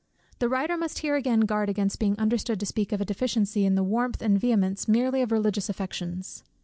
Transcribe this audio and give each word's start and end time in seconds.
The 0.39 0.49
writer 0.49 0.77
must 0.77 0.97
here 0.97 1.15
again 1.15 1.41
guard 1.41 1.69
against 1.69 1.99
being 1.99 2.17
understood 2.17 2.59
to 2.59 2.65
speak 2.65 2.91
of 2.91 3.01
a 3.01 3.05
deficiency 3.05 3.67
in 3.67 3.75
the 3.75 3.83
warmth 3.83 4.19
and 4.23 4.35
vehemence 4.39 4.87
merely 4.87 5.21
of 5.21 5.31
religious 5.31 5.69
affections. 5.69 6.43